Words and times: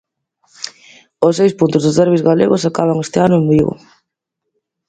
Os 1.25 1.33
seis 1.39 1.53
puntos 1.59 1.83
dos 1.83 1.97
derbis 1.99 2.25
galegos 2.29 2.67
acaban 2.69 3.03
este 3.05 3.17
ano 3.25 3.35
en 3.37 3.45
Vigo. 3.51 3.73